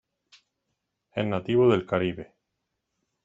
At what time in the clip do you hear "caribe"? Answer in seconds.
1.85-2.33